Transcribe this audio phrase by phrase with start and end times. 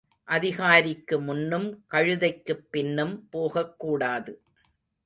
[0.27, 4.41] அதிகாரிக்கு முன்னும் கழுதைக்குப் பின்னும் போகக்கூடாது.